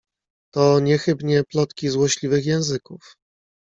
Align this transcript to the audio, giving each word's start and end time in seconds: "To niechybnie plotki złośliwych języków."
"To 0.53 0.79
niechybnie 0.79 1.43
plotki 1.43 1.89
złośliwych 1.89 2.45
języków." 2.45 3.17